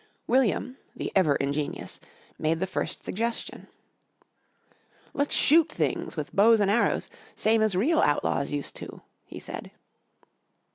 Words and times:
William, 0.25 0.77
the 0.95 1.11
ever 1.15 1.35
ingenious, 1.35 1.99
made 2.39 2.59
the 2.59 2.65
first 2.65 3.05
suggestion. 3.05 3.67
"Let's 5.13 5.35
shoot 5.35 5.69
things 5.71 6.17
with 6.17 6.35
bows 6.35 6.59
an' 6.59 6.69
arrows 6.69 7.07
same 7.35 7.61
as 7.61 7.75
real 7.75 7.99
outlaws 7.99 8.51
used 8.51 8.75
to," 8.77 9.03
he 9.25 9.39
said. 9.39 9.69